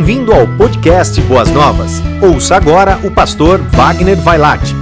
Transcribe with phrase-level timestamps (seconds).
[0.00, 2.00] Bem-vindo ao podcast Boas Novas.
[2.26, 4.72] Ouça agora o pastor Wagner Vailate.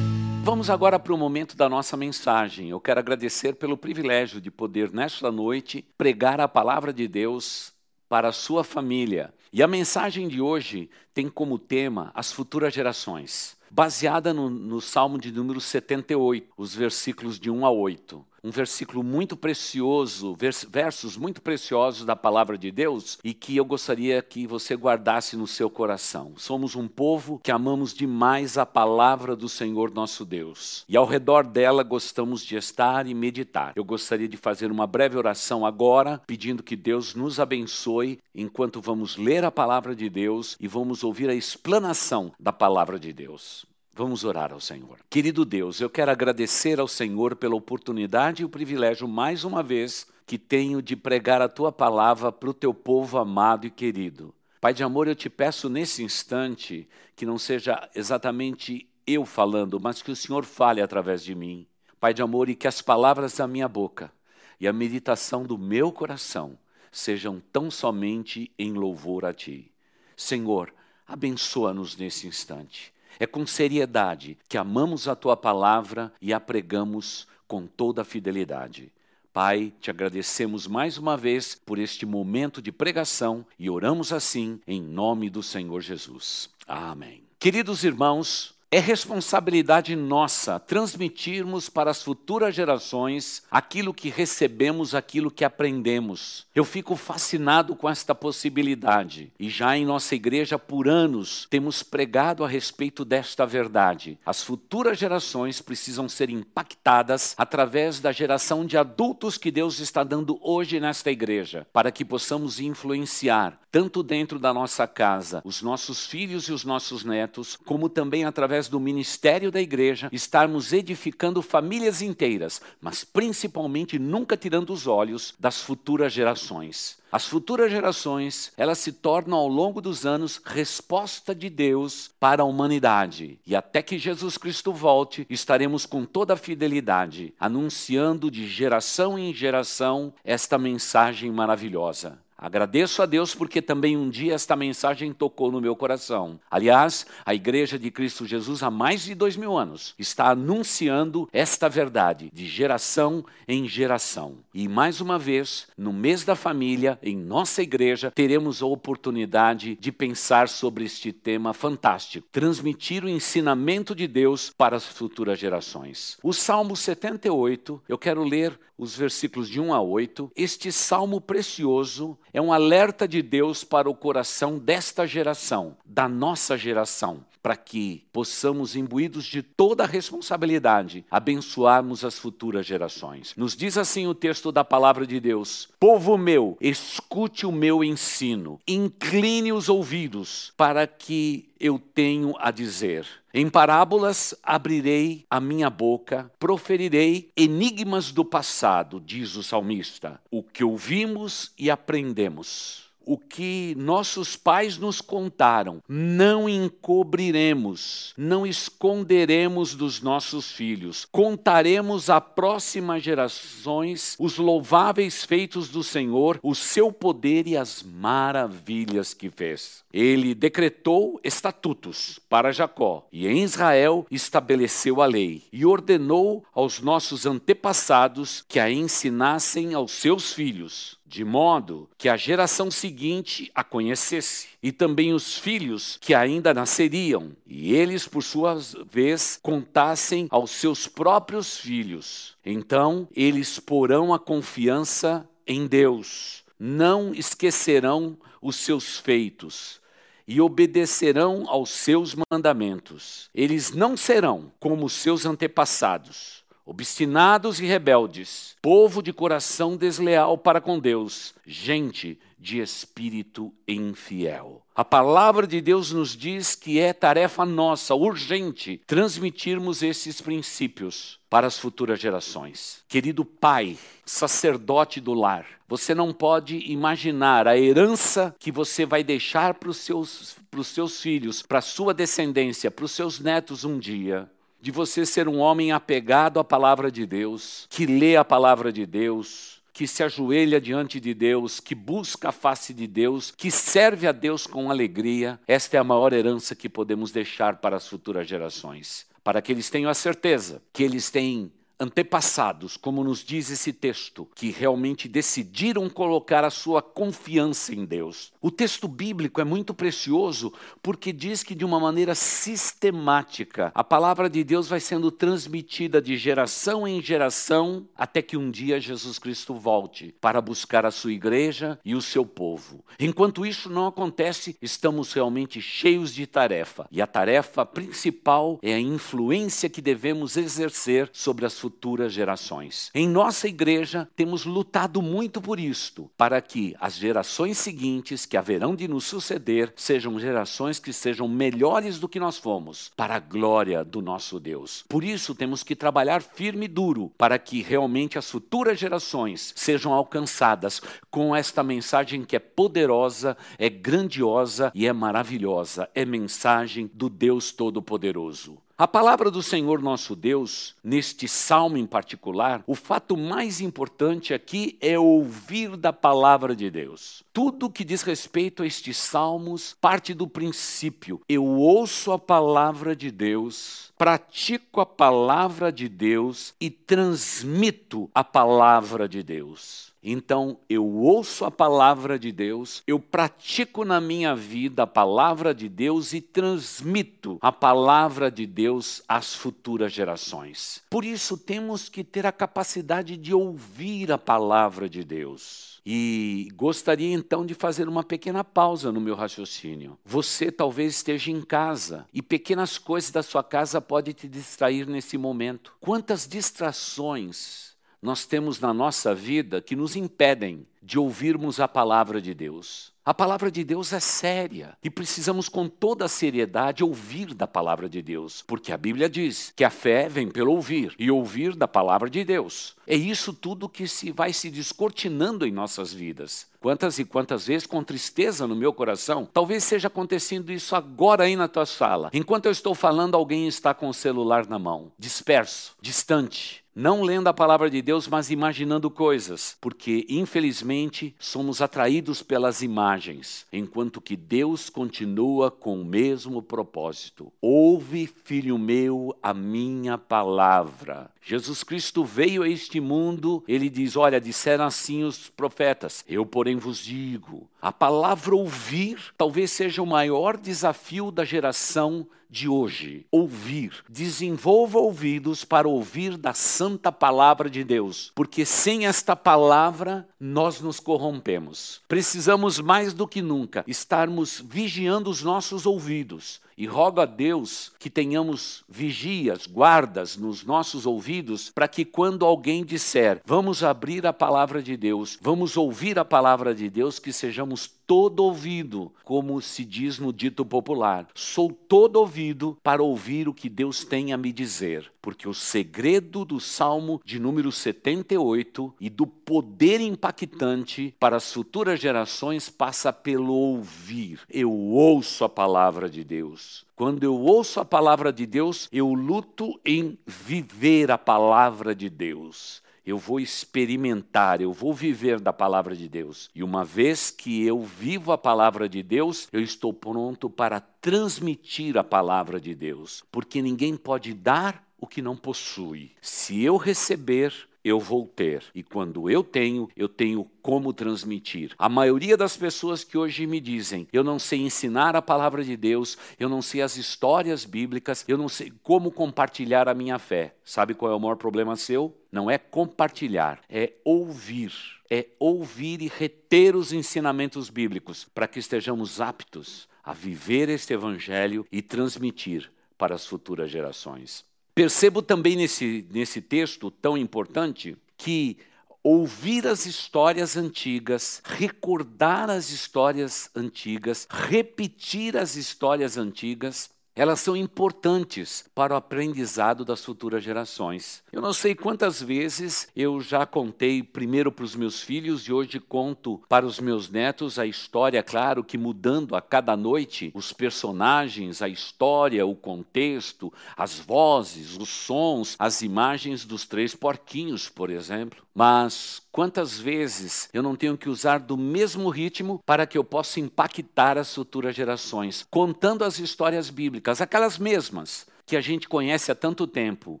[0.44, 2.68] Vamos agora para o momento da nossa mensagem.
[2.70, 7.72] Eu quero agradecer pelo privilégio de poder, nesta noite, pregar a palavra de Deus
[8.08, 9.34] para a sua família.
[9.52, 15.18] E a mensagem de hoje tem como tema as futuras gerações, baseada no, no Salmo
[15.18, 20.36] de número 78, os versículos de 1 a 8 um versículo muito precioso,
[20.68, 25.46] versos muito preciosos da palavra de Deus e que eu gostaria que você guardasse no
[25.46, 26.32] seu coração.
[26.36, 31.44] Somos um povo que amamos demais a palavra do Senhor nosso Deus e ao redor
[31.44, 33.72] dela gostamos de estar e meditar.
[33.76, 39.16] Eu gostaria de fazer uma breve oração agora, pedindo que Deus nos abençoe enquanto vamos
[39.16, 43.67] ler a palavra de Deus e vamos ouvir a explanação da palavra de Deus.
[43.98, 45.00] Vamos orar ao Senhor.
[45.10, 50.06] Querido Deus, eu quero agradecer ao Senhor pela oportunidade e o privilégio, mais uma vez,
[50.24, 54.32] que tenho de pregar a tua palavra para o teu povo amado e querido.
[54.60, 60.00] Pai de amor, eu te peço nesse instante que não seja exatamente eu falando, mas
[60.00, 61.66] que o Senhor fale através de mim.
[61.98, 64.12] Pai de amor, e que as palavras da minha boca
[64.60, 66.56] e a meditação do meu coração
[66.92, 69.72] sejam tão somente em louvor a ti.
[70.16, 70.72] Senhor,
[71.04, 72.96] abençoa-nos nesse instante.
[73.18, 78.92] É com seriedade que amamos a tua palavra e a pregamos com toda a fidelidade.
[79.32, 84.82] Pai, te agradecemos mais uma vez por este momento de pregação e oramos assim em
[84.82, 86.50] nome do Senhor Jesus.
[86.66, 87.22] Amém.
[87.38, 95.42] Queridos irmãos, é responsabilidade nossa transmitirmos para as futuras gerações aquilo que recebemos, aquilo que
[95.42, 96.46] aprendemos.
[96.54, 102.44] Eu fico fascinado com esta possibilidade e já em nossa igreja por anos temos pregado
[102.44, 104.18] a respeito desta verdade.
[104.26, 110.38] As futuras gerações precisam ser impactadas através da geração de adultos que Deus está dando
[110.42, 116.44] hoje nesta igreja, para que possamos influenciar tanto dentro da nossa casa, os nossos filhos
[116.48, 122.60] e os nossos netos, como também através do ministério da igreja, estarmos edificando famílias inteiras,
[122.80, 126.98] mas principalmente nunca tirando os olhos das futuras gerações.
[127.10, 132.46] As futuras gerações, elas se tornam ao longo dos anos resposta de Deus para a
[132.46, 133.38] humanidade.
[133.46, 139.32] E até que Jesus Cristo volte, estaremos com toda a fidelidade anunciando de geração em
[139.32, 142.18] geração esta mensagem maravilhosa.
[142.38, 146.38] Agradeço a Deus porque também um dia esta mensagem tocou no meu coração.
[146.48, 151.68] Aliás, a Igreja de Cristo Jesus, há mais de dois mil anos, está anunciando esta
[151.68, 154.36] verdade de geração em geração.
[154.54, 159.90] E mais uma vez, no mês da família, em nossa igreja, teremos a oportunidade de
[159.90, 166.16] pensar sobre este tema fantástico: transmitir o ensinamento de Deus para as futuras gerações.
[166.22, 170.30] O Salmo 78, eu quero ler os versículos de 1 a 8.
[170.36, 176.56] Este salmo precioso é um alerta de Deus para o coração desta geração, da nossa
[176.56, 183.34] geração, para que possamos, imbuídos de toda a responsabilidade, abençoarmos as futuras gerações.
[183.36, 188.60] Nos diz assim o texto da palavra de Deus: Povo meu, escute o meu ensino,
[188.66, 193.06] incline os ouvidos para que eu tenho a dizer.
[193.32, 200.64] Em parábolas abrirei a minha boca, proferirei enigmas do passado, diz o salmista, o que
[200.64, 210.52] ouvimos e aprendemos o que nossos pais nos contaram, não encobriremos, não esconderemos dos nossos
[210.52, 211.06] filhos.
[211.10, 219.14] Contaremos a próximas gerações os louváveis feitos do Senhor, o seu poder e as maravilhas
[219.14, 219.82] que fez.
[219.90, 227.24] Ele decretou estatutos para Jacó e em Israel estabeleceu a lei e ordenou aos nossos
[227.24, 234.48] antepassados que a ensinassem aos seus filhos de modo que a geração seguinte a conhecesse,
[234.62, 238.60] e também os filhos que ainda nasceriam, e eles, por sua
[238.90, 242.36] vez, contassem aos seus próprios filhos.
[242.44, 249.80] Então eles porão a confiança em Deus, não esquecerão os seus feitos
[250.26, 253.30] e obedecerão aos seus mandamentos.
[253.34, 256.37] Eles não serão como seus antepassados
[256.68, 264.62] obstinados e rebeldes, povo de coração desleal para com Deus, gente de espírito infiel.
[264.74, 271.46] A palavra de Deus nos diz que é tarefa nossa, urgente, transmitirmos esses princípios para
[271.46, 272.84] as futuras gerações.
[272.86, 279.54] Querido pai, sacerdote do lar, você não pode imaginar a herança que você vai deixar
[279.54, 284.30] para os seus, seus filhos, para a sua descendência, para os seus netos um dia
[284.60, 288.84] de você ser um homem apegado à palavra de Deus, que lê a palavra de
[288.84, 294.08] Deus, que se ajoelha diante de Deus, que busca a face de Deus, que serve
[294.08, 298.26] a Deus com alegria, esta é a maior herança que podemos deixar para as futuras
[298.26, 299.06] gerações.
[299.22, 304.28] Para que eles tenham a certeza que eles têm antepassados, como nos diz esse texto,
[304.34, 308.32] que realmente decidiram colocar a sua confiança em Deus.
[308.40, 310.52] O texto bíblico é muito precioso
[310.82, 316.16] porque diz que de uma maneira sistemática a palavra de Deus vai sendo transmitida de
[316.16, 321.78] geração em geração até que um dia Jesus Cristo volte para buscar a sua igreja
[321.84, 322.84] e o seu povo.
[322.98, 326.86] Enquanto isso não acontece, estamos realmente cheios de tarefa.
[326.90, 332.90] E a tarefa principal é a influência que devemos exercer sobre as futuras gerações.
[332.94, 338.74] Em nossa igreja, temos lutado muito por isto, para que as gerações seguintes que haverão
[338.74, 343.84] de nos suceder sejam gerações que sejam melhores do que nós fomos, para a glória
[343.84, 344.82] do nosso Deus.
[344.88, 349.92] Por isso, temos que trabalhar firme e duro para que realmente as futuras gerações sejam
[349.92, 350.80] alcançadas
[351.10, 355.86] com esta mensagem que é poderosa, é grandiosa e é maravilhosa.
[355.94, 358.56] É mensagem do Deus Todo-Poderoso.
[358.80, 364.78] A palavra do Senhor nosso Deus, neste salmo em particular, o fato mais importante aqui
[364.80, 367.24] é ouvir da palavra de Deus.
[367.32, 373.10] Tudo que diz respeito a estes salmos parte do princípio: eu ouço a palavra de
[373.10, 379.92] Deus, pratico a palavra de Deus e transmito a palavra de Deus.
[380.02, 385.68] Então eu ouço a palavra de Deus, eu pratico na minha vida a palavra de
[385.68, 390.82] Deus e transmito a palavra de Deus às futuras gerações.
[390.90, 395.78] Por isso temos que ter a capacidade de ouvir a palavra de Deus.
[395.90, 399.98] E gostaria então de fazer uma pequena pausa no meu raciocínio.
[400.04, 405.16] Você talvez esteja em casa e pequenas coisas da sua casa podem te distrair nesse
[405.16, 405.72] momento.
[405.80, 407.67] Quantas distrações
[408.00, 412.92] nós temos na nossa vida que nos impedem de ouvirmos a palavra de Deus.
[413.04, 417.88] A palavra de Deus é séria e precisamos, com toda a seriedade, ouvir da palavra
[417.88, 421.66] de Deus, porque a Bíblia diz que a fé vem pelo ouvir e ouvir da
[421.66, 422.76] palavra de Deus.
[422.86, 426.46] É isso tudo que se vai se descortinando em nossas vidas.
[426.60, 431.36] Quantas e quantas vezes, com tristeza no meu coração, talvez seja acontecendo isso agora aí
[431.36, 432.10] na tua sala.
[432.12, 437.26] Enquanto eu estou falando, alguém está com o celular na mão, disperso, distante, não lendo
[437.26, 444.14] a palavra de Deus, mas imaginando coisas, porque infelizmente somos atraídos pelas imagens, enquanto que
[444.14, 447.32] Deus continua com o mesmo propósito.
[447.42, 451.10] Ouve, filho meu, a minha palavra.
[451.20, 456.56] Jesus Cristo veio a este mundo, ele diz: Olha, disseram assim os profetas, eu, porém,
[456.56, 457.48] vos digo.
[457.60, 463.84] A palavra ouvir talvez seja o maior desafio da geração de hoje, ouvir.
[463.88, 470.78] Desenvolva ouvidos para ouvir da santa palavra de Deus, porque sem esta palavra nós nos
[470.78, 471.80] corrompemos.
[471.88, 476.40] Precisamos mais do que nunca estarmos vigiando os nossos ouvidos.
[476.60, 482.64] E rogo a Deus que tenhamos vigias, guardas nos nossos ouvidos, para que quando alguém
[482.64, 487.77] disser, vamos abrir a palavra de Deus, vamos ouvir a palavra de Deus, que sejamos
[487.88, 491.08] todo ouvido, como se diz no dito popular.
[491.14, 496.22] Sou todo ouvido para ouvir o que Deus tem a me dizer, porque o segredo
[496.22, 503.32] do Salmo de número 78 e do poder impactante para as futuras gerações passa pelo
[503.32, 504.20] ouvir.
[504.28, 506.66] Eu ouço a palavra de Deus.
[506.76, 512.62] Quando eu ouço a palavra de Deus, eu luto em viver a palavra de Deus
[512.88, 516.30] eu vou experimentar, eu vou viver da palavra de Deus.
[516.34, 521.76] E uma vez que eu vivo a palavra de Deus, eu estou pronto para transmitir
[521.76, 525.92] a palavra de Deus, porque ninguém pode dar o que não possui.
[526.00, 527.34] Se eu receber,
[527.64, 528.44] eu vou ter.
[528.54, 531.54] E quando eu tenho, eu tenho como transmitir.
[531.58, 535.56] A maioria das pessoas que hoje me dizem, eu não sei ensinar a palavra de
[535.56, 540.34] Deus, eu não sei as histórias bíblicas, eu não sei como compartilhar a minha fé.
[540.44, 541.94] Sabe qual é o maior problema seu?
[542.10, 544.52] Não é compartilhar, é ouvir.
[544.90, 551.46] É ouvir e reter os ensinamentos bíblicos para que estejamos aptos a viver este evangelho
[551.52, 554.24] e transmitir para as futuras gerações.
[554.58, 558.38] Percebo também nesse, nesse texto tão importante que
[558.82, 568.44] ouvir as histórias antigas, recordar as histórias antigas, repetir as histórias antigas, elas são importantes
[568.52, 571.04] para o aprendizado das futuras gerações.
[571.12, 575.60] Eu não sei quantas vezes eu já contei primeiro para os meus filhos e hoje
[575.60, 581.40] conto para os meus netos a história, claro que mudando a cada noite os personagens,
[581.40, 588.26] a história, o contexto, as vozes, os sons, as imagens dos três porquinhos, por exemplo.
[588.34, 593.18] Mas Quantas vezes eu não tenho que usar do mesmo ritmo para que eu possa
[593.18, 599.16] impactar as futuras gerações, contando as histórias bíblicas, aquelas mesmas que a gente conhece há
[599.16, 600.00] tanto tempo,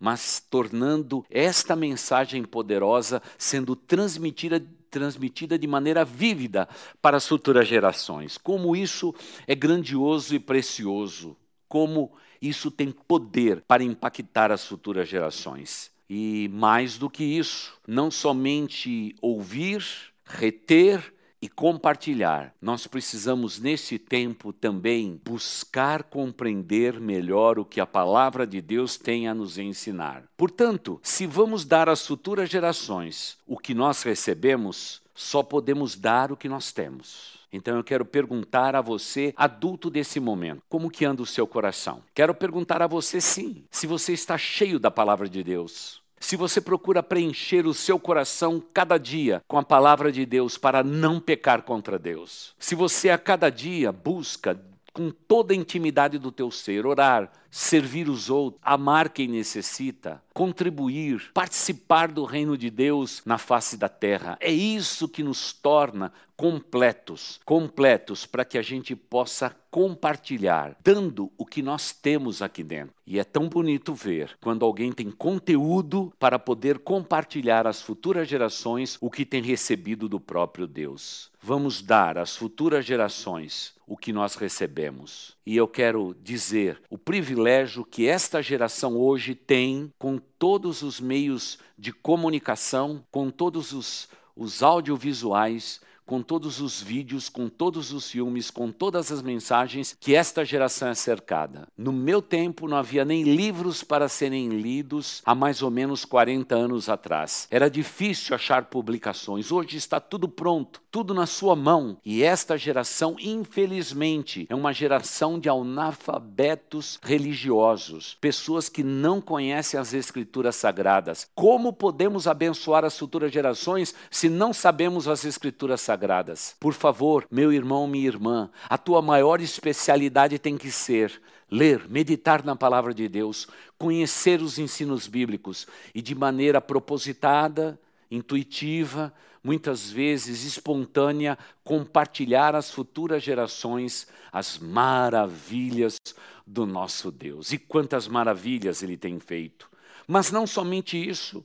[0.00, 6.66] mas tornando esta mensagem poderosa sendo transmitida transmitida de maneira vívida
[7.02, 8.38] para as futuras gerações.
[8.38, 9.14] Como isso
[9.46, 11.36] é grandioso e precioso,
[11.68, 15.92] como isso tem poder para impactar as futuras gerações.
[16.08, 19.84] E mais do que isso, não somente ouvir,
[20.24, 22.54] reter e compartilhar.
[22.58, 29.28] Nós precisamos, nesse tempo, também buscar compreender melhor o que a palavra de Deus tem
[29.28, 30.24] a nos ensinar.
[30.38, 36.36] Portanto, se vamos dar às futuras gerações o que nós recebemos, só podemos dar o
[36.36, 37.43] que nós temos.
[37.54, 42.02] Então eu quero perguntar a você, adulto desse momento, como que anda o seu coração?
[42.12, 46.58] Quero perguntar a você sim, se você está cheio da palavra de Deus se você
[46.58, 51.60] procura preencher o seu coração cada dia com a palavra de Deus para não pecar
[51.60, 54.58] contra Deus, se você a cada dia busca
[54.94, 61.30] com toda a intimidade do teu ser, orar, servir os outros, amar quem necessita, contribuir,
[61.32, 64.36] participar do reino de Deus na face da terra.
[64.40, 71.46] É isso que nos torna completos, completos para que a gente possa compartilhar, dando o
[71.46, 72.94] que nós temos aqui dentro.
[73.06, 78.96] E é tão bonito ver quando alguém tem conteúdo para poder compartilhar às futuras gerações
[79.00, 81.30] o que tem recebido do próprio Deus.
[81.40, 85.36] Vamos dar às futuras gerações o que nós recebemos.
[85.44, 86.96] E eu quero dizer o
[87.44, 94.08] privilégio que esta geração hoje tem com todos os meios de comunicação, com todos os,
[94.34, 100.14] os audiovisuais, com todos os vídeos, com todos os filmes, com todas as mensagens que
[100.14, 101.66] esta geração é cercada.
[101.76, 106.54] No meu tempo não havia nem livros para serem lidos há mais ou menos 40
[106.54, 107.48] anos atrás.
[107.50, 109.50] Era difícil achar publicações.
[109.50, 111.96] Hoje está tudo pronto, tudo na sua mão.
[112.04, 119.94] E esta geração, infelizmente, é uma geração de analfabetos religiosos, pessoas que não conhecem as
[119.94, 121.28] escrituras sagradas.
[121.34, 125.93] Como podemos abençoar as futuras gerações se não sabemos as escrituras sagradas?
[125.94, 126.56] Sagradas.
[126.58, 132.44] Por favor, meu irmão, minha irmã, a tua maior especialidade tem que ser ler, meditar
[132.44, 133.46] na palavra de Deus,
[133.78, 137.78] conhecer os ensinos bíblicos e de maneira propositada,
[138.10, 145.96] intuitiva, muitas vezes espontânea, compartilhar às futuras gerações as maravilhas
[146.44, 147.52] do nosso Deus.
[147.52, 149.70] E quantas maravilhas ele tem feito.
[150.08, 151.44] Mas não somente isso.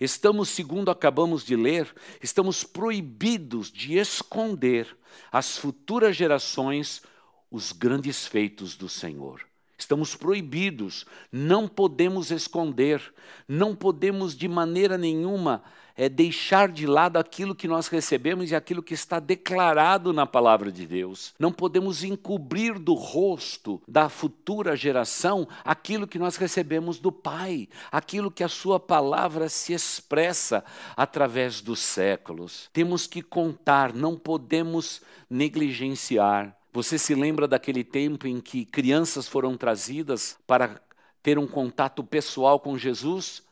[0.00, 4.96] Estamos, segundo acabamos de ler, estamos proibidos de esconder
[5.30, 7.02] às futuras gerações
[7.50, 9.46] os grandes feitos do Senhor.
[9.76, 13.14] Estamos proibidos, não podemos esconder,
[13.46, 15.62] não podemos de maneira nenhuma
[16.00, 20.72] é, deixar de lado aquilo que nós recebemos e aquilo que está declarado na palavra
[20.72, 21.34] de Deus.
[21.38, 28.30] Não podemos encobrir do rosto da futura geração aquilo que nós recebemos do Pai, aquilo
[28.30, 30.64] que a Sua palavra se expressa
[30.96, 32.70] através dos séculos.
[32.72, 36.56] Temos que contar, não podemos negligenciar.
[36.72, 40.80] Você se lembra daquele tempo em que crianças foram trazidas para
[41.22, 43.42] ter um contato pessoal com Jesus?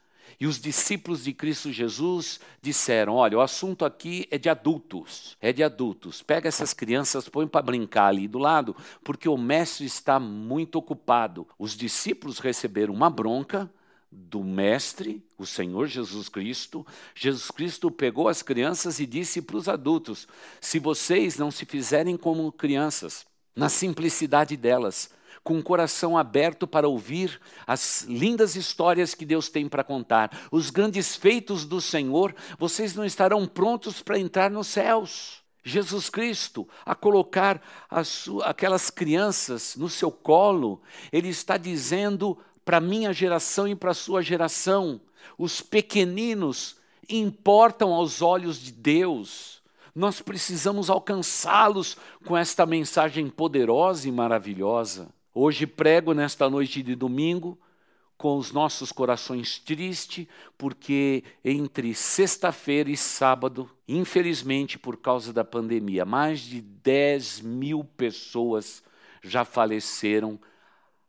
[0.40, 5.52] E os discípulos de Cristo Jesus disseram: Olha, o assunto aqui é de adultos, é
[5.52, 6.22] de adultos.
[6.22, 11.46] Pega essas crianças, põe para brincar ali do lado, porque o mestre está muito ocupado.
[11.58, 13.70] Os discípulos receberam uma bronca
[14.10, 16.86] do mestre, o Senhor Jesus Cristo.
[17.14, 20.26] Jesus Cristo pegou as crianças e disse para os adultos:
[20.60, 25.10] Se vocês não se fizerem como crianças, na simplicidade delas,
[25.48, 30.68] com o coração aberto para ouvir as lindas histórias que Deus tem para contar, os
[30.68, 35.42] grandes feitos do Senhor, vocês não estarão prontos para entrar nos céus.
[35.64, 37.62] Jesus Cristo, a colocar
[38.44, 45.00] aquelas crianças no seu colo, Ele está dizendo para minha geração e para sua geração:
[45.38, 46.76] os pequeninos
[47.08, 49.62] importam aos olhos de Deus.
[49.94, 55.08] Nós precisamos alcançá-los com esta mensagem poderosa e maravilhosa.
[55.34, 57.58] Hoje prego nesta noite de domingo
[58.16, 66.04] com os nossos corações tristes, porque entre sexta-feira e sábado, infelizmente por causa da pandemia,
[66.04, 68.82] mais de 10 mil pessoas
[69.22, 70.40] já faleceram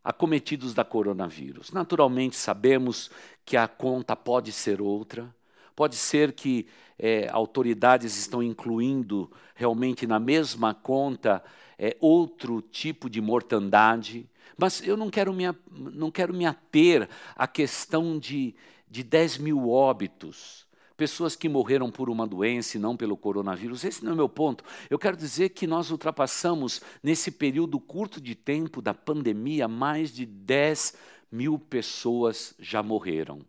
[0.03, 1.71] acometidos da coronavírus.
[1.71, 3.09] Naturalmente, sabemos
[3.43, 5.33] que a conta pode ser outra,
[5.75, 11.43] pode ser que é, autoridades estão incluindo realmente na mesma conta
[11.79, 17.47] é, outro tipo de mortandade, mas eu não quero me, não quero me ater à
[17.47, 18.53] questão de,
[18.89, 20.67] de 10 mil óbitos.
[20.97, 23.85] pessoas que morreram por uma doença e não pelo coronavírus.
[23.85, 24.65] Esse não é o meu ponto.
[24.89, 30.25] Eu quero dizer que nós ultrapassamos, nesse período curto de tempo da pandemia, mais de
[30.25, 30.95] 10
[31.31, 33.39] mil pessoas já morreram.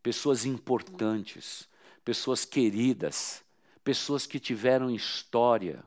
[0.00, 1.68] Pessoas importantes,
[2.04, 3.42] pessoas queridas,
[3.82, 5.82] pessoas que tiveram história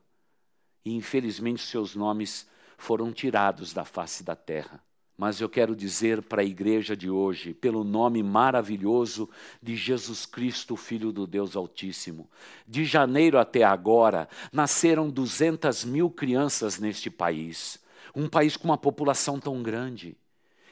[0.90, 4.84] e, infelizmente, seus nomes foram tirados da face da terra.
[5.18, 9.30] Mas eu quero dizer para a igreja de hoje, pelo nome maravilhoso
[9.62, 12.30] de Jesus Cristo, Filho do Deus Altíssimo.
[12.66, 17.80] De janeiro até agora, nasceram 200 mil crianças neste país.
[18.16, 20.18] Um país com uma população tão grande.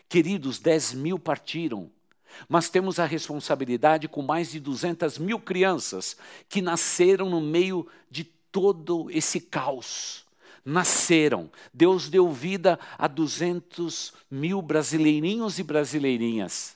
[0.08, 1.92] Queridos, 10 mil partiram.
[2.48, 6.16] Mas temos a responsabilidade com mais de 200 mil crianças
[6.48, 10.26] que nasceram no meio de todo esse caos
[10.64, 11.50] nasceram.
[11.74, 16.76] Deus deu vida a 200 mil brasileirinhos e brasileirinhas.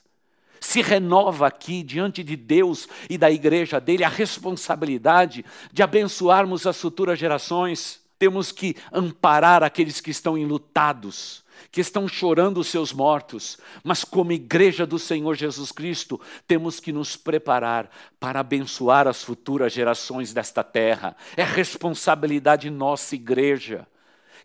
[0.58, 6.80] Se renova aqui diante de Deus e da igreja dele a responsabilidade de abençoarmos as
[6.80, 8.00] futuras gerações.
[8.18, 14.32] Temos que amparar aqueles que estão enlutados que estão chorando os seus mortos, mas como
[14.32, 20.64] igreja do Senhor Jesus Cristo, temos que nos preparar para abençoar as futuras gerações desta
[20.64, 21.16] terra.
[21.36, 23.86] É responsabilidade nossa, igreja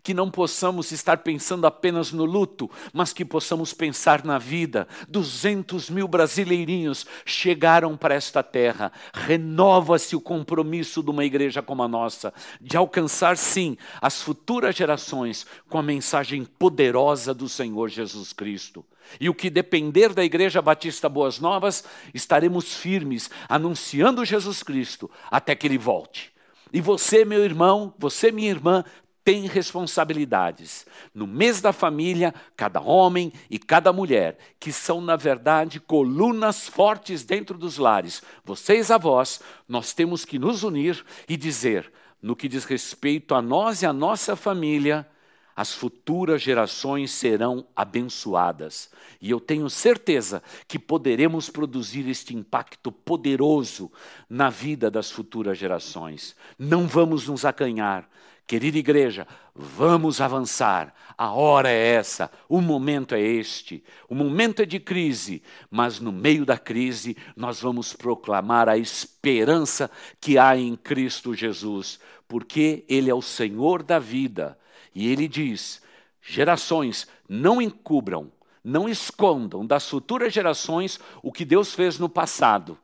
[0.02, 4.86] que não possamos estar pensando apenas no luto, mas que possamos pensar na vida.
[5.08, 8.92] 200 mil brasileirinhos chegaram para esta terra.
[9.12, 15.46] Renova-se o compromisso de uma igreja como a nossa, de alcançar, sim, as futuras gerações
[15.68, 18.84] com a mensagem poderosa do Senhor Jesus Cristo.
[19.20, 25.54] E o que depender da Igreja Batista Boas Novas, estaremos firmes, anunciando Jesus Cristo até
[25.54, 26.32] que Ele volte.
[26.72, 28.84] E você, meu irmão, você, minha irmã,
[29.28, 30.86] tem responsabilidades.
[31.14, 37.24] No mês da família, cada homem e cada mulher, que são, na verdade, colunas fortes
[37.24, 41.92] dentro dos lares, vocês, avós, nós temos que nos unir e dizer,
[42.22, 45.06] no que diz respeito a nós e a nossa família,
[45.54, 48.90] as futuras gerações serão abençoadas.
[49.20, 53.92] E eu tenho certeza que poderemos produzir este impacto poderoso
[54.26, 56.34] na vida das futuras gerações.
[56.58, 58.08] Não vamos nos acanhar.
[58.48, 60.94] Querida igreja, vamos avançar.
[61.18, 63.84] A hora é essa, o momento é este.
[64.08, 69.90] O momento é de crise, mas no meio da crise nós vamos proclamar a esperança
[70.18, 74.58] que há em Cristo Jesus, porque Ele é o Senhor da vida.
[74.94, 75.82] E Ele diz:
[76.22, 78.32] gerações, não encubram,
[78.64, 82.78] não escondam das futuras gerações o que Deus fez no passado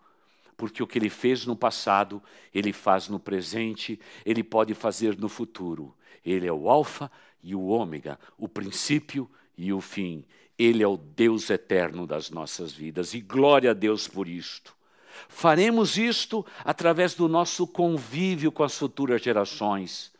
[0.56, 5.28] porque o que ele fez no passado, ele faz no presente, ele pode fazer no
[5.28, 5.94] futuro.
[6.24, 7.10] Ele é o Alfa
[7.42, 10.24] e o Ômega, o princípio e o fim.
[10.58, 14.74] Ele é o Deus eterno das nossas vidas e glória a Deus por isto.
[15.28, 20.12] Faremos isto através do nosso convívio com as futuras gerações.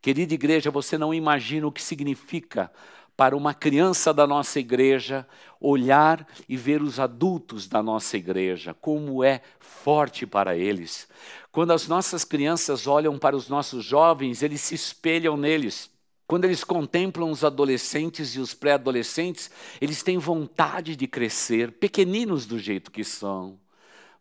[0.00, 2.72] Querida igreja, você não imagina o que significa
[3.20, 5.28] para uma criança da nossa igreja
[5.60, 11.06] olhar e ver os adultos da nossa igreja, como é forte para eles.
[11.52, 15.90] Quando as nossas crianças olham para os nossos jovens, eles se espelham neles.
[16.26, 19.50] Quando eles contemplam os adolescentes e os pré-adolescentes,
[19.82, 23.60] eles têm vontade de crescer, pequeninos do jeito que são.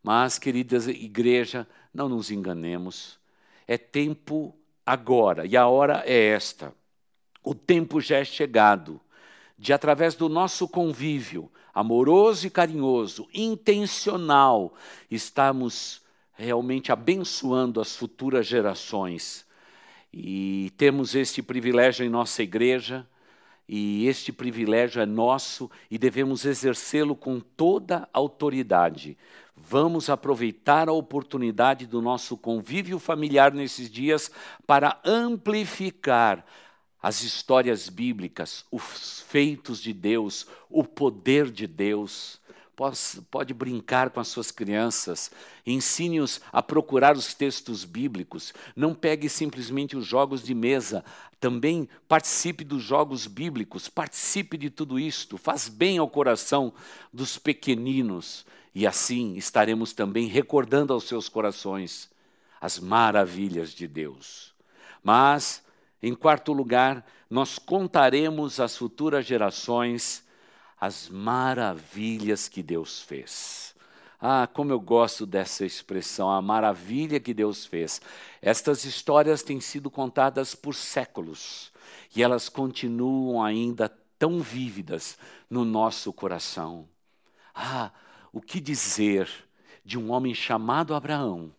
[0.04, 3.18] Mas, querida igreja, não nos enganemos.
[3.66, 4.54] É tempo
[4.86, 6.78] agora, e a hora é esta
[7.44, 9.00] o tempo já é chegado
[9.58, 14.74] de, através do nosso convívio amoroso e carinhoso, intencional,
[15.10, 16.02] estarmos
[16.34, 19.46] realmente abençoando as futuras gerações.
[20.12, 23.08] E temos este privilégio em nossa igreja,
[23.72, 29.16] e este privilégio é nosso e devemos exercê-lo com toda autoridade.
[29.56, 34.32] Vamos aproveitar a oportunidade do nosso convívio familiar nesses dias
[34.66, 36.44] para amplificar
[37.02, 42.40] as histórias bíblicas, os feitos de Deus, o poder de Deus.
[43.30, 45.30] Pode, brincar com as suas crianças,
[45.66, 51.04] ensine-os a procurar os textos bíblicos, não pegue simplesmente os jogos de mesa,
[51.42, 56.74] também participe dos jogos bíblicos, participe de tudo isto, faz bem ao coração
[57.12, 62.10] dos pequeninos, e assim estaremos também recordando aos seus corações
[62.62, 64.54] as maravilhas de Deus.
[65.04, 65.62] Mas
[66.02, 70.24] em quarto lugar, nós contaremos às futuras gerações
[70.80, 73.76] as maravilhas que Deus fez.
[74.22, 78.02] Ah, como eu gosto dessa expressão, a maravilha que Deus fez.
[78.42, 81.72] Estas histórias têm sido contadas por séculos
[82.16, 85.18] e elas continuam ainda tão vívidas
[85.50, 86.88] no nosso coração.
[87.54, 87.92] Ah,
[88.32, 89.30] o que dizer
[89.84, 91.54] de um homem chamado Abraão,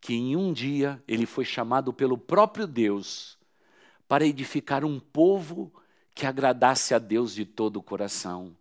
[0.00, 3.38] que em um dia ele foi chamado pelo próprio Deus
[4.10, 5.72] para edificar um povo
[6.16, 8.56] que agradasse a Deus de todo o coração.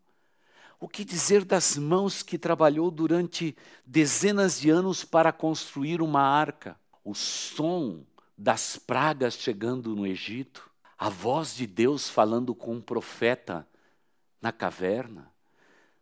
[0.80, 6.80] O que dizer das mãos que trabalhou durante dezenas de anos para construir uma arca?
[7.04, 8.04] O som
[8.38, 13.68] das pragas chegando no Egito, a voz de Deus falando com um profeta
[14.40, 15.32] na caverna,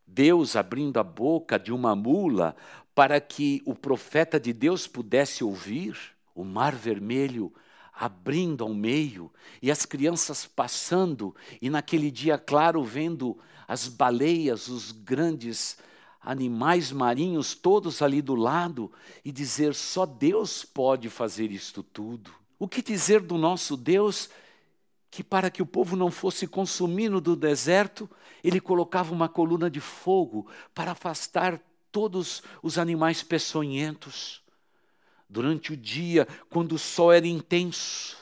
[0.06, 2.54] Deus abrindo a boca de uma mula
[2.94, 5.98] para que o profeta de Deus pudesse ouvir,
[6.36, 7.54] o mar vermelho
[8.00, 9.32] abrindo ao meio
[9.62, 15.78] e as crianças passando, e naquele dia claro vendo as baleias, os grandes
[16.22, 18.92] animais marinhos todos ali do lado
[19.26, 22.32] e dizer: só Deus pode fazer isto tudo.
[22.60, 24.30] O que dizer do nosso Deus
[25.10, 28.10] que, para que o povo não fosse consumido do deserto,
[28.44, 31.60] ele colocava uma coluna de fogo para afastar
[31.92, 34.44] todos os animais peçonhentos?
[35.30, 38.18] Durante o dia, quando o sol era intenso,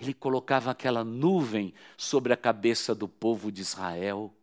[0.00, 4.34] ele colocava aquela nuvem sobre a cabeça do povo de Israel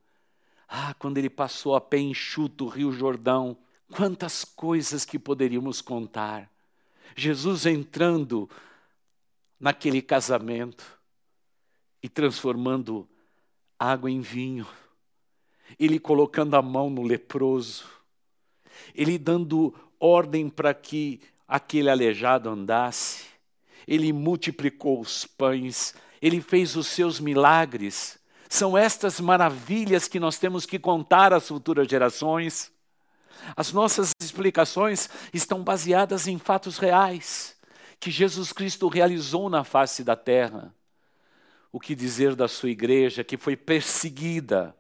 [0.67, 3.58] ah, quando ele passou a pé enxuto o Rio Jordão,
[3.91, 6.51] quantas coisas que poderíamos contar.
[7.15, 8.49] Jesus entrando
[9.60, 10.99] naquele casamento
[12.01, 13.08] e transformando
[13.80, 14.67] água em vinho,
[15.80, 17.86] ele colocando a mão no leproso,
[18.93, 23.26] ele dando ordem para que aquele aleijado andasse,
[23.88, 30.66] ele multiplicou os pães, ele fez os seus milagres são estas maravilhas que nós temos
[30.66, 32.72] que contar às futuras gerações.
[33.56, 37.56] As nossas explicações estão baseadas em fatos reais
[38.00, 40.74] que Jesus Cristo realizou na face da terra.
[41.72, 44.76] O que dizer da sua igreja que foi perseguida?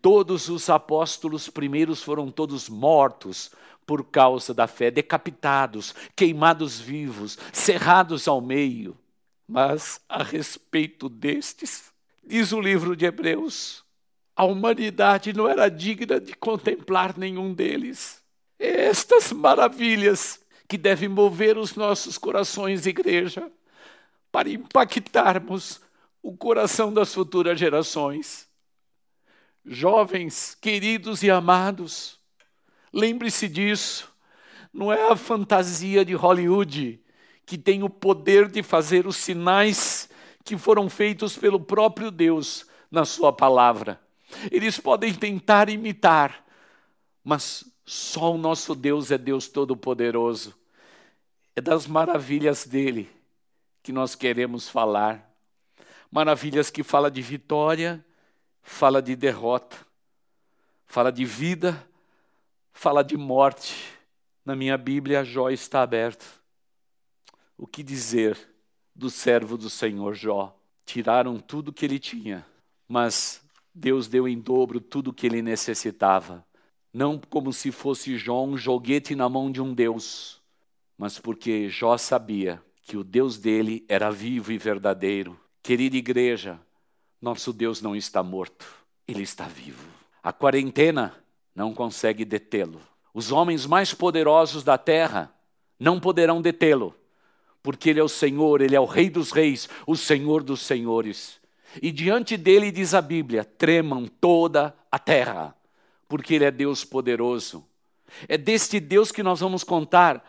[0.00, 3.50] Todos os apóstolos primeiros foram todos mortos
[3.86, 8.96] por causa da fé, decapitados, queimados vivos, cerrados ao meio.
[9.48, 11.92] Mas a respeito destes,
[12.26, 13.84] Diz o livro de Hebreus:
[14.34, 18.20] a humanidade não era digna de contemplar nenhum deles.
[18.58, 23.50] Estas maravilhas que devem mover os nossos corações, igreja,
[24.32, 25.80] para impactarmos
[26.20, 28.48] o coração das futuras gerações.
[29.64, 32.15] Jovens, queridos e amados,
[32.92, 34.12] lembre-se disso.
[34.72, 37.00] Não é a fantasia de Hollywood
[37.46, 40.08] que tem o poder de fazer os sinais
[40.44, 44.00] que foram feitos pelo próprio Deus na Sua palavra.
[44.50, 46.44] Eles podem tentar imitar,
[47.22, 50.54] mas só o nosso Deus é Deus Todo-Poderoso.
[51.54, 53.08] É das maravilhas dele
[53.82, 55.32] que nós queremos falar.
[56.10, 58.04] Maravilhas que fala de vitória,
[58.62, 59.76] fala de derrota,
[60.86, 61.88] fala de vida,
[62.76, 63.74] fala de morte.
[64.44, 66.24] Na minha Bíblia, Jó está aberto.
[67.58, 68.38] O que dizer?
[68.96, 70.58] do servo do Senhor Jó.
[70.86, 72.46] Tiraram tudo que ele tinha,
[72.88, 73.42] mas
[73.74, 76.44] Deus deu em dobro tudo que ele necessitava.
[76.92, 80.40] Não como se fosse Jó um joguete na mão de um Deus,
[80.96, 85.38] mas porque Jó sabia que o Deus dele era vivo e verdadeiro.
[85.62, 86.58] Querida igreja,
[87.20, 88.66] nosso Deus não está morto,
[89.06, 89.86] ele está vivo.
[90.22, 91.14] A quarentena
[91.56, 92.80] não consegue detê-lo.
[93.12, 95.34] Os homens mais poderosos da terra
[95.80, 96.94] não poderão detê-lo
[97.66, 101.40] porque Ele é o Senhor, Ele é o Rei dos Reis, o Senhor dos Senhores.
[101.82, 105.52] E diante dele, diz a Bíblia, tremam toda a terra,
[106.06, 107.66] porque Ele é Deus poderoso.
[108.28, 110.24] É deste Deus que nós vamos contar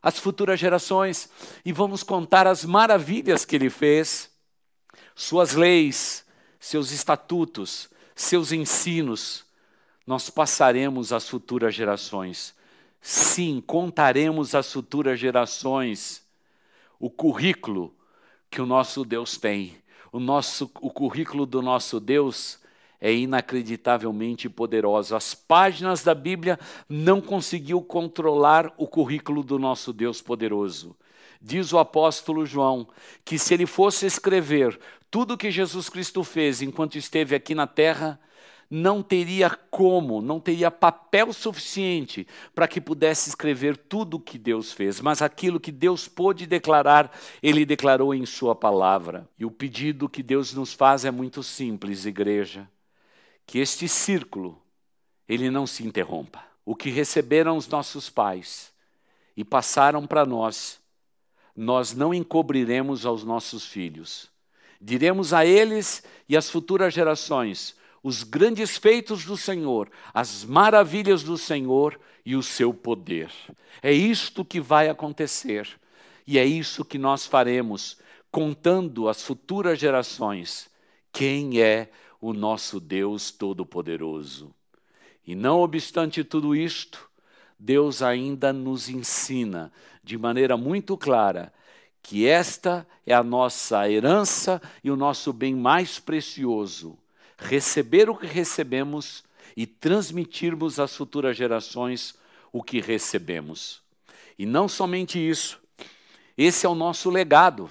[0.00, 1.28] às futuras gerações
[1.64, 4.30] e vamos contar as maravilhas que Ele fez,
[5.16, 6.24] Suas leis,
[6.60, 9.44] seus estatutos, seus ensinos.
[10.06, 12.54] Nós passaremos às futuras gerações.
[13.00, 16.22] Sim, contaremos às futuras gerações
[16.98, 17.94] o currículo
[18.50, 19.76] que o nosso Deus tem.
[20.12, 22.60] O, nosso, o currículo do nosso Deus
[23.00, 25.16] é inacreditavelmente poderoso.
[25.16, 30.94] As páginas da Bíblia não conseguiu controlar o currículo do nosso Deus poderoso.
[31.40, 32.86] Diz o apóstolo João
[33.24, 34.78] que se ele fosse escrever
[35.10, 38.20] tudo o que Jesus Cristo fez enquanto esteve aqui na terra,
[38.74, 44.72] não teria como, não teria papel suficiente para que pudesse escrever tudo o que Deus
[44.72, 49.28] fez, mas aquilo que Deus pôde declarar, ele declarou em Sua palavra.
[49.38, 52.66] E o pedido que Deus nos faz é muito simples, igreja:
[53.46, 54.58] que este círculo
[55.28, 56.42] ele não se interrompa.
[56.64, 58.72] O que receberam os nossos pais
[59.36, 60.80] e passaram para nós,
[61.54, 64.30] nós não encobriremos aos nossos filhos.
[64.80, 71.38] Diremos a eles e às futuras gerações: os grandes feitos do Senhor, as maravilhas do
[71.38, 73.30] Senhor e o seu poder.
[73.80, 75.68] É isto que vai acontecer
[76.26, 77.98] e é isso que nós faremos,
[78.30, 80.70] contando às futuras gerações
[81.12, 84.54] quem é o nosso Deus Todo-Poderoso.
[85.26, 87.08] E não obstante tudo isto,
[87.58, 91.52] Deus ainda nos ensina de maneira muito clara
[92.02, 96.98] que esta é a nossa herança e o nosso bem mais precioso.
[97.44, 99.24] Receber o que recebemos
[99.56, 102.14] e transmitirmos às futuras gerações
[102.52, 103.82] o que recebemos.
[104.38, 105.60] E não somente isso,
[106.36, 107.70] esse é o nosso legado.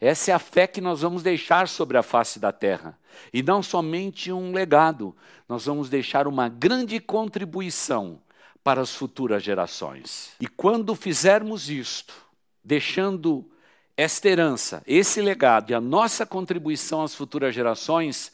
[0.00, 2.98] Essa é a fé que nós vamos deixar sobre a face da terra.
[3.32, 5.16] E não somente um legado,
[5.48, 8.20] nós vamos deixar uma grande contribuição
[8.62, 10.32] para as futuras gerações.
[10.40, 12.14] E quando fizermos isto,
[12.62, 13.48] deixando
[13.96, 18.32] esta herança, esse legado e a nossa contribuição às futuras gerações,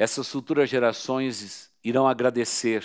[0.00, 2.82] essas futuras gerações irão agradecer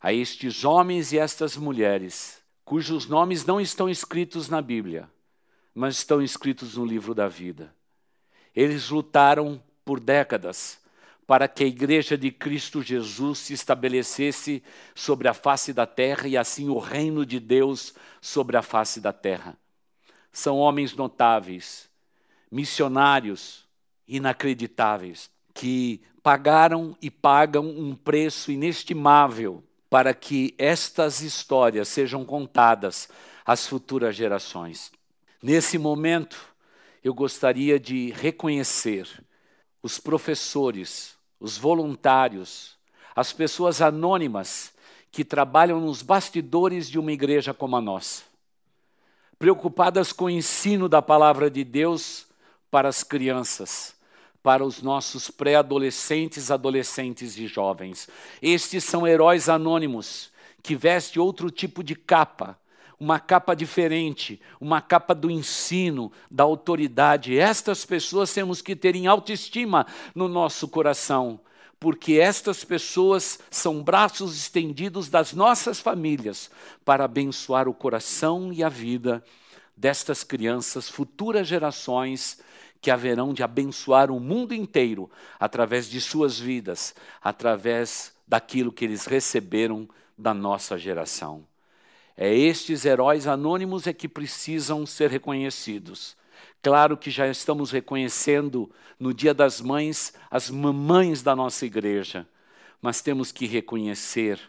[0.00, 5.06] a estes homens e estas mulheres, cujos nomes não estão escritos na Bíblia,
[5.74, 7.74] mas estão escritos no livro da vida.
[8.56, 10.80] Eles lutaram por décadas
[11.26, 14.62] para que a igreja de Cristo Jesus se estabelecesse
[14.94, 19.12] sobre a face da terra e assim o reino de Deus sobre a face da
[19.12, 19.58] terra.
[20.32, 21.90] São homens notáveis,
[22.50, 23.68] missionários
[24.08, 33.08] inacreditáveis, que pagaram e pagam um preço inestimável para que estas histórias sejam contadas
[33.44, 34.92] às futuras gerações.
[35.42, 36.38] Nesse momento,
[37.02, 39.08] eu gostaria de reconhecer
[39.82, 42.78] os professores, os voluntários,
[43.16, 44.72] as pessoas anônimas
[45.10, 48.22] que trabalham nos bastidores de uma igreja como a nossa,
[49.38, 52.26] preocupadas com o ensino da palavra de Deus
[52.70, 53.96] para as crianças,
[54.42, 58.08] para os nossos pré-adolescentes, adolescentes e jovens.
[58.40, 60.30] Estes são heróis anônimos
[60.62, 62.58] que vestem outro tipo de capa,
[62.98, 67.38] uma capa diferente, uma capa do ensino, da autoridade.
[67.38, 71.40] Estas pessoas temos que ter em autoestima no nosso coração,
[71.78, 76.50] porque estas pessoas são braços estendidos das nossas famílias
[76.84, 79.24] para abençoar o coração e a vida
[79.74, 82.38] destas crianças, futuras gerações
[82.80, 89.06] que haverão de abençoar o mundo inteiro através de suas vidas, através daquilo que eles
[89.06, 91.44] receberam da nossa geração.
[92.16, 96.16] É estes heróis anônimos é que precisam ser reconhecidos.
[96.62, 102.26] Claro que já estamos reconhecendo no Dia das Mães as mamães da nossa igreja,
[102.80, 104.40] mas temos que reconhecer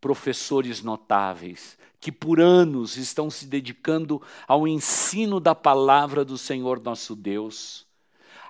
[0.00, 7.16] professores notáveis que por anos estão se dedicando ao ensino da palavra do Senhor nosso
[7.16, 7.86] Deus.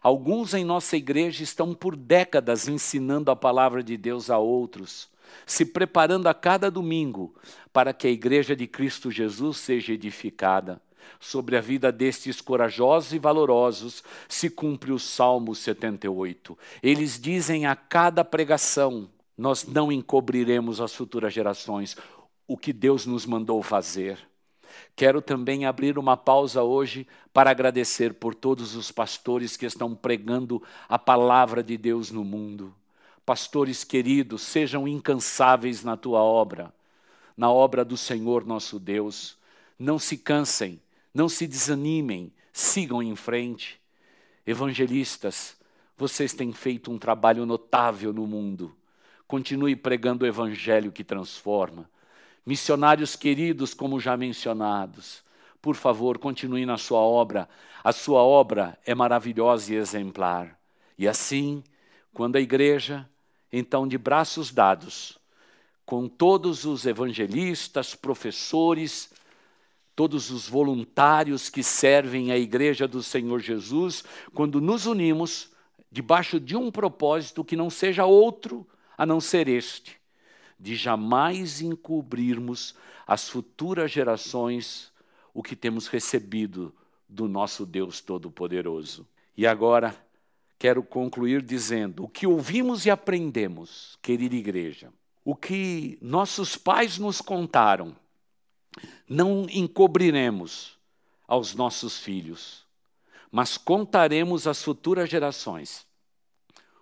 [0.03, 5.11] Alguns em nossa igreja estão por décadas ensinando a palavra de Deus a outros
[5.47, 7.35] se preparando a cada domingo
[7.73, 10.81] para que a igreja de Cristo Jesus seja edificada.
[11.19, 16.57] Sobre a vida destes corajosos e valorosos se cumpre o Salmo 78.
[16.83, 21.97] Eles dizem a cada pregação: Nós não encobriremos as futuras gerações
[22.49, 24.19] o que Deus nos mandou fazer.
[24.97, 30.63] Quero também abrir uma pausa hoje para agradecer por todos os pastores que estão pregando
[30.89, 32.75] a palavra de Deus no mundo.
[33.25, 36.75] Pastores queridos, sejam incansáveis na tua obra,
[37.37, 39.37] na obra do Senhor nosso Deus.
[39.79, 40.81] Não se cansem,
[41.13, 43.79] não se desanimem, sigam em frente.
[44.47, 45.57] Evangelistas,
[45.97, 48.75] vocês têm feito um trabalho notável no mundo.
[49.27, 51.89] Continue pregando o evangelho que transforma.
[52.45, 55.23] Missionários queridos, como já mencionados,
[55.61, 57.49] por favor, continue na sua obra.
[57.83, 60.59] A sua obra é maravilhosa e exemplar.
[60.97, 61.63] E assim,
[62.13, 63.09] quando a igreja
[63.53, 65.19] então, de braços dados,
[65.87, 69.11] com todos os evangelistas, professores,
[69.97, 75.51] todos os voluntários que servem a Igreja do Senhor Jesus, quando nos unimos
[75.91, 79.98] debaixo de um propósito que não seja outro a não ser este,
[80.59, 82.75] de jamais encobrirmos
[83.07, 84.93] as futuras gerações
[85.33, 86.75] o que temos recebido
[87.09, 89.07] do nosso Deus Todo-Poderoso.
[89.37, 89.95] E agora,
[90.59, 94.93] quero concluir dizendo: o que ouvimos e aprendemos, querida igreja,
[95.25, 97.95] o que nossos pais nos contaram,
[99.09, 100.77] não encobriremos
[101.27, 102.67] aos nossos filhos,
[103.31, 105.87] mas contaremos às futuras gerações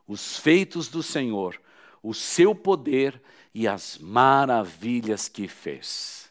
[0.07, 1.61] os feitos do Senhor,
[2.03, 3.21] o seu poder
[3.59, 6.31] e as maravilhas que fez.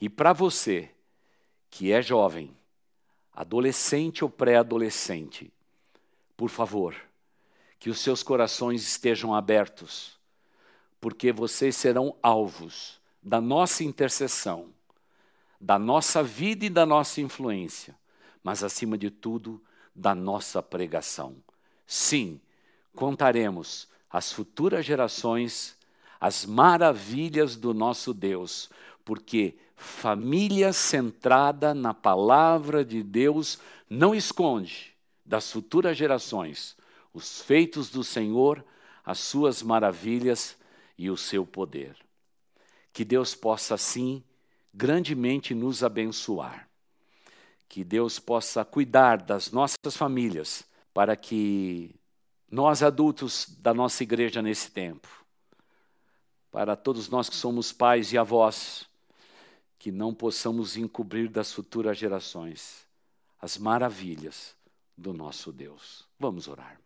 [0.00, 0.88] E para você,
[1.68, 2.56] que é jovem,
[3.34, 5.52] adolescente ou pré-adolescente,
[6.34, 6.96] por favor,
[7.78, 10.18] que os seus corações estejam abertos,
[10.98, 14.72] porque vocês serão alvos da nossa intercessão,
[15.60, 17.94] da nossa vida e da nossa influência,
[18.42, 19.62] mas acima de tudo,
[19.94, 21.36] da nossa pregação.
[21.86, 22.40] Sim,
[22.94, 25.76] contaremos às futuras gerações
[26.20, 28.70] as maravilhas do nosso Deus,
[29.04, 36.76] porque família centrada na palavra de Deus não esconde das futuras gerações
[37.12, 38.64] os feitos do Senhor,
[39.04, 40.56] as suas maravilhas
[40.96, 41.96] e o seu poder.
[42.92, 44.22] Que Deus possa, assim,
[44.72, 46.68] grandemente nos abençoar.
[47.68, 51.94] Que Deus possa cuidar das nossas famílias, para que
[52.50, 55.08] nós, adultos da nossa igreja nesse tempo,
[56.50, 58.86] para todos nós que somos pais e avós,
[59.78, 62.86] que não possamos encobrir das futuras gerações
[63.40, 64.56] as maravilhas
[64.96, 66.04] do nosso Deus.
[66.18, 66.80] Vamos orar.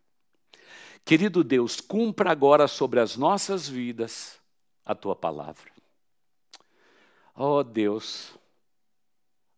[1.04, 4.38] Querido Deus, cumpra agora sobre as nossas vidas
[4.84, 5.72] a tua palavra.
[7.34, 8.36] Oh Deus,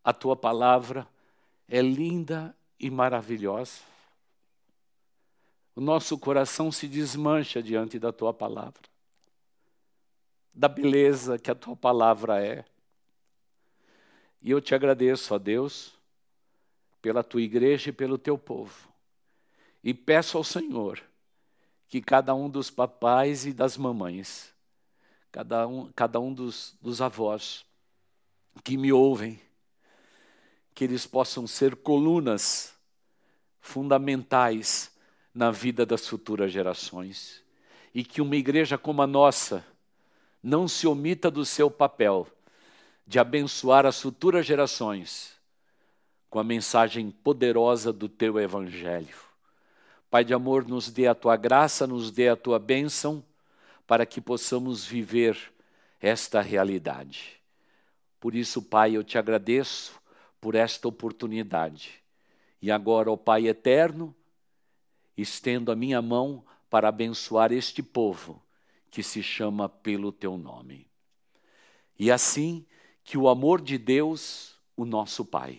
[0.03, 1.07] a tua palavra
[1.69, 3.81] é linda e maravilhosa.
[5.75, 8.83] O nosso coração se desmancha diante da tua palavra,
[10.55, 12.65] da beleza que a tua palavra é.
[14.41, 15.95] E eu te agradeço, ó Deus,
[17.03, 18.89] pela tua igreja e pelo teu povo.
[19.83, 21.03] E peço ao Senhor
[21.89, 24.55] que cada um dos papais e das mamães,
[25.33, 27.65] cada um, cada um dos, dos avós
[28.63, 29.41] que me ouvem,
[30.75, 32.75] que eles possam ser colunas
[33.61, 34.93] fundamentais
[35.35, 37.43] na vida das futuras gerações.
[37.95, 39.65] E que uma igreja como a nossa
[40.45, 42.29] não se omita do seu papel
[43.07, 45.33] de abençoar as futuras gerações
[46.29, 49.17] com a mensagem poderosa do teu evangelho.
[50.11, 53.25] Pai de amor, nos dê a tua graça, nos dê a tua bênção,
[53.87, 55.39] para que possamos viver
[55.99, 57.41] esta realidade.
[58.21, 59.99] Por isso, Pai, eu te agradeço
[60.43, 62.03] por esta oportunidade.
[62.61, 64.15] E agora, ó Pai eterno,
[65.17, 68.44] estendo a minha mão para abençoar este povo
[68.95, 70.87] que se chama pelo teu nome.
[71.99, 72.65] E assim
[73.03, 75.59] que o amor de Deus, o nosso Pai,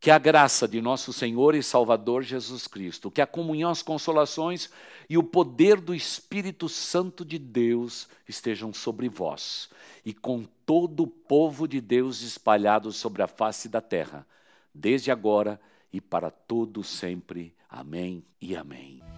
[0.00, 4.70] que a graça de nosso Senhor e Salvador Jesus Cristo, que a comunhão, as consolações
[5.10, 9.68] e o poder do Espírito Santo de Deus estejam sobre vós
[10.02, 14.26] e com todo o povo de Deus espalhado sobre a face da terra,
[14.74, 15.60] desde agora
[15.92, 17.54] e para todo sempre.
[17.68, 19.17] Amém e amém.